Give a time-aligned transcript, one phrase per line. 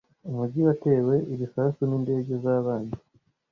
[0.29, 2.97] Umujyi watewe ibisasu n'indege z'abanzi.